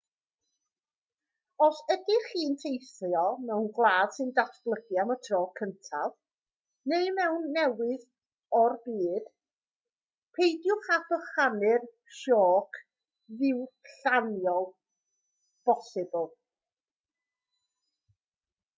os 1.65 1.79
ydych 1.95 2.23
chi'n 2.29 2.53
teithio 2.61 3.25
mewn 3.49 3.67
gwlad 3.79 4.15
sy'n 4.15 4.31
datblygu 4.39 4.97
am 5.01 5.13
y 5.15 5.17
tro 5.27 5.41
cyntaf 5.59 6.15
neu 6.93 7.11
mewn 7.19 7.37
rhan 7.43 7.53
newydd 7.57 8.07
o'r 8.61 8.77
byd 8.87 9.29
peidiwch 10.39 10.89
â 10.97 10.99
bychanu'r 11.11 11.87
sioc 12.21 12.81
ddiwylliannol 13.43 14.67
bosibl 15.71 16.27